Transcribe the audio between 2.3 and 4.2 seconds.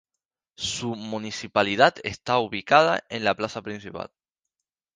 ubicada en la Plaza principal.